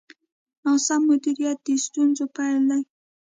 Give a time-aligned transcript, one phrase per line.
[0.63, 2.81] ناسم مدیریت د ستونزو پیل دی.